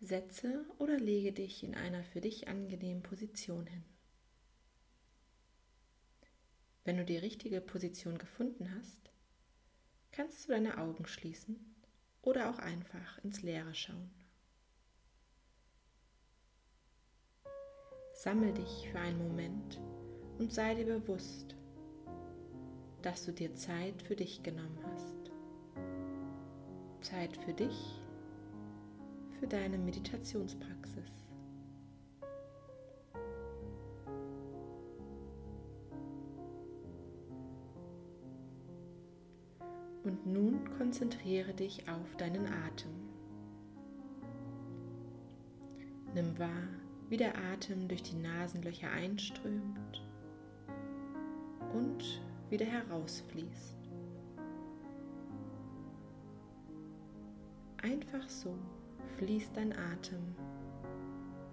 Setze 0.00 0.64
oder 0.78 0.98
lege 0.98 1.32
dich 1.32 1.62
in 1.62 1.74
einer 1.74 2.02
für 2.02 2.22
dich 2.22 2.48
angenehmen 2.48 3.02
Position 3.02 3.66
hin. 3.66 3.84
Wenn 6.84 6.96
du 6.96 7.04
die 7.04 7.18
richtige 7.18 7.60
Position 7.60 8.16
gefunden 8.16 8.74
hast, 8.74 9.12
kannst 10.10 10.44
du 10.44 10.52
deine 10.52 10.78
Augen 10.78 11.06
schließen 11.06 11.76
oder 12.22 12.50
auch 12.50 12.58
einfach 12.58 13.18
ins 13.22 13.42
Leere 13.42 13.74
schauen. 13.74 14.10
Sammel 18.14 18.54
dich 18.54 18.88
für 18.90 18.98
einen 18.98 19.18
Moment 19.18 19.80
und 20.38 20.52
sei 20.52 20.74
dir 20.74 20.86
bewusst, 20.86 21.56
dass 23.02 23.24
du 23.24 23.32
dir 23.32 23.54
Zeit 23.54 24.02
für 24.02 24.16
dich 24.16 24.42
genommen 24.42 24.78
hast. 24.84 25.30
Zeit 27.02 27.36
für 27.36 27.54
dich, 27.54 28.02
für 29.40 29.46
deine 29.46 29.78
Meditationspraxis. 29.78 31.10
Und 40.04 40.26
nun 40.26 40.68
konzentriere 40.76 41.54
dich 41.54 41.88
auf 41.88 42.16
deinen 42.16 42.46
Atem. 42.46 42.90
Nimm 46.14 46.38
wahr, 46.38 46.68
wie 47.08 47.16
der 47.16 47.32
Atem 47.52 47.88
durch 47.88 48.02
die 48.02 48.16
Nasenlöcher 48.16 48.90
einströmt 48.90 50.02
und 51.72 52.20
wieder 52.50 52.66
herausfließt. 52.66 53.76
Einfach 57.82 58.28
so 58.28 58.54
fließt 59.16 59.56
dein 59.56 59.72
Atem 59.72 60.34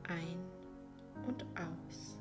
ein 0.07 0.39
und 1.27 1.45
aus. 1.55 2.17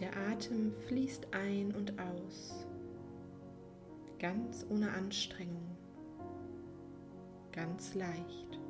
Der 0.00 0.10
Atem 0.28 0.72
fließt 0.88 1.28
ein 1.32 1.72
und 1.74 1.94
aus, 2.00 2.66
ganz 4.18 4.66
ohne 4.68 4.90
Anstrengung, 4.90 5.76
ganz 7.52 7.94
leicht. 7.94 8.63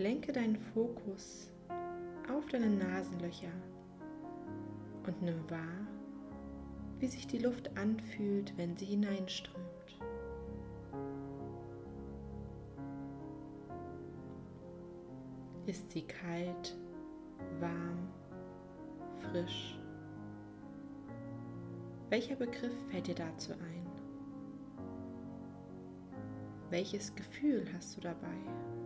Lenke 0.00 0.32
deinen 0.32 0.56
Fokus 0.56 1.50
auf 2.34 2.46
deine 2.48 2.70
Nasenlöcher 2.70 3.52
und 5.06 5.20
nimm 5.20 5.38
wahr, 5.50 5.86
wie 6.98 7.06
sich 7.06 7.26
die 7.26 7.36
Luft 7.36 7.76
anfühlt, 7.76 8.56
wenn 8.56 8.74
sie 8.78 8.86
hineinströmt. 8.86 9.98
Ist 15.66 15.90
sie 15.90 16.00
kalt, 16.00 16.78
warm, 17.60 18.08
frisch? 19.18 19.78
Welcher 22.08 22.36
Begriff 22.36 22.72
fällt 22.90 23.06
dir 23.06 23.16
dazu 23.16 23.52
ein? 23.52 23.86
Welches 26.70 27.14
Gefühl 27.14 27.66
hast 27.74 27.98
du 27.98 28.00
dabei? 28.00 28.79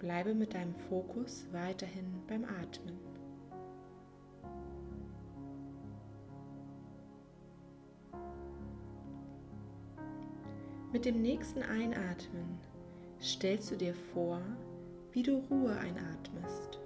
Bleibe 0.00 0.34
mit 0.34 0.54
deinem 0.54 0.74
Fokus 0.74 1.46
weiterhin 1.52 2.22
beim 2.26 2.44
Atmen. 2.44 2.98
Mit 10.90 11.04
dem 11.04 11.20
nächsten 11.20 11.62
Einatmen 11.62 12.58
stellst 13.20 13.70
du 13.70 13.76
dir 13.76 13.94
vor, 13.94 14.40
wie 15.12 15.22
du 15.22 15.36
Ruhe 15.50 15.76
einatmest. 15.76 16.80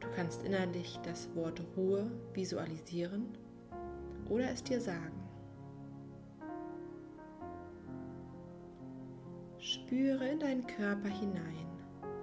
Du 0.00 0.08
kannst 0.16 0.42
innerlich 0.42 0.98
das 1.04 1.32
Wort 1.36 1.62
Ruhe 1.76 2.10
visualisieren 2.34 3.38
oder 4.28 4.50
es 4.50 4.64
dir 4.64 4.80
sagen. 4.80 5.21
Spüre 9.92 10.26
in 10.26 10.40
deinen 10.40 10.66
Körper 10.66 11.10
hinein, 11.10 11.66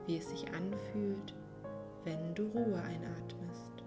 wie 0.07 0.17
es 0.17 0.27
sich 0.27 0.43
anfühlt, 0.51 1.35
wenn 2.03 2.33
du 2.33 2.47
Ruhe 2.47 2.81
einatmest. 2.81 3.83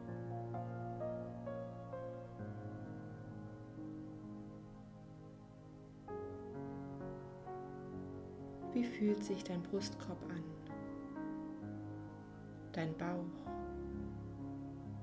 Wie 8.72 8.84
fühlt 8.84 9.24
sich 9.24 9.42
dein 9.42 9.64
Brustkorb 9.64 10.22
an? 10.30 10.44
Dein 12.70 12.96
Bauch? 12.96 13.50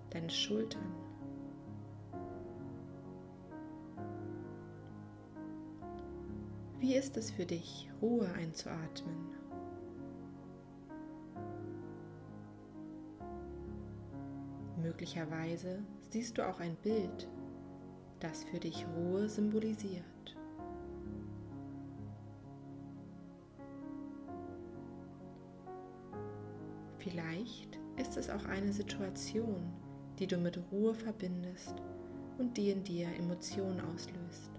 Deine 0.10 0.30
Schultern? 0.30 1.09
Wie 6.80 6.96
ist 6.96 7.18
es 7.18 7.30
für 7.30 7.46
dich, 7.46 7.90
Ruhe 8.02 8.32
einzuatmen? 8.32 9.36
Möglicherweise 14.82 15.84
siehst 16.10 16.38
du 16.38 16.48
auch 16.48 16.62
ein 16.62 16.78
Bild, 16.78 17.28
das 18.22 18.46
für 18.46 18.60
dich 18.60 18.86
Ruhe 18.96 19.28
symbolisiert. 19.28 20.38
Vielleicht 26.98 27.78
ist 27.98 28.16
es 28.16 28.30
auch 28.30 28.46
eine 28.46 28.72
Situation, 28.72 29.74
die 30.18 30.28
du 30.28 30.38
mit 30.38 30.58
Ruhe 30.72 30.94
verbindest 30.94 31.76
und 32.38 32.56
die 32.56 32.70
in 32.70 32.86
dir 32.86 33.10
Emotionen 33.18 33.82
auslöst. 33.82 34.59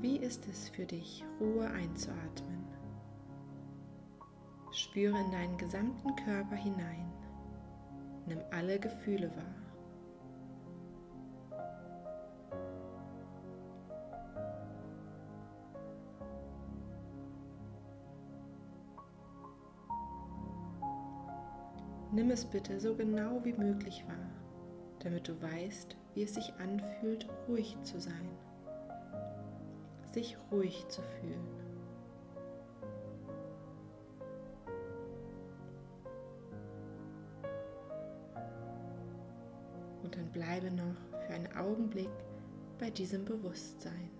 Wie 0.00 0.16
ist 0.16 0.48
es 0.48 0.70
für 0.70 0.86
dich, 0.86 1.22
Ruhe 1.38 1.68
einzuatmen? 1.68 2.64
Spüre 4.72 5.20
in 5.20 5.30
deinen 5.30 5.58
gesamten 5.58 6.16
Körper 6.16 6.56
hinein. 6.56 7.12
Nimm 8.24 8.38
alle 8.50 8.80
Gefühle 8.80 9.30
wahr. 9.36 9.54
Nimm 22.12 22.30
es 22.30 22.46
bitte 22.46 22.80
so 22.80 22.94
genau 22.94 23.44
wie 23.44 23.52
möglich 23.52 24.02
wahr, 24.08 24.30
damit 25.00 25.28
du 25.28 25.42
weißt, 25.42 25.94
wie 26.14 26.22
es 26.22 26.36
sich 26.36 26.54
anfühlt, 26.54 27.28
ruhig 27.46 27.76
zu 27.82 28.00
sein 28.00 28.30
sich 30.12 30.36
ruhig 30.50 30.86
zu 30.88 31.02
fühlen. 31.02 31.46
Und 40.02 40.16
dann 40.16 40.30
bleibe 40.32 40.70
noch 40.70 41.20
für 41.26 41.34
einen 41.34 41.56
Augenblick 41.56 42.10
bei 42.78 42.90
diesem 42.90 43.24
Bewusstsein. 43.24 44.10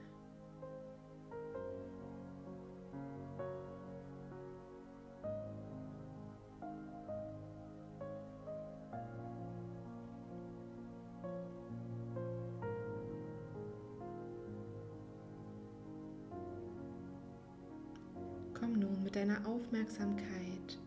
Mit 19.11 19.17
deiner 19.17 19.45
Aufmerksamkeit 19.45 20.79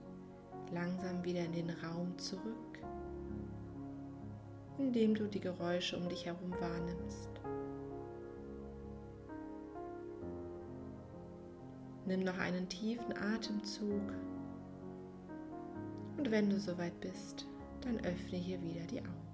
langsam 0.71 1.25
wieder 1.25 1.43
in 1.43 1.51
den 1.51 1.69
Raum 1.69 2.17
zurück, 2.17 2.79
indem 4.77 5.13
du 5.13 5.27
die 5.27 5.41
Geräusche 5.41 5.97
um 5.97 6.07
dich 6.07 6.25
herum 6.25 6.53
wahrnimmst. 6.57 7.29
Nimm 12.05 12.21
noch 12.21 12.37
einen 12.37 12.69
tiefen 12.69 13.13
Atemzug 13.17 14.13
und 16.17 16.31
wenn 16.31 16.49
du 16.49 16.61
soweit 16.61 16.97
bist, 17.01 17.45
dann 17.81 17.97
öffne 18.05 18.37
hier 18.37 18.61
wieder 18.61 18.85
die 18.85 19.01
Augen. 19.01 19.32